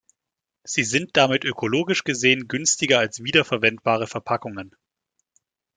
Sie 0.63 0.83
sind 0.83 1.15
damit 1.15 1.45
ökologisch 1.45 2.03
gesehen 2.03 2.47
günstiger 2.47 2.97
als 2.97 3.21
wiederverwendbare 3.23 4.07
Verpackungen. 4.07 4.75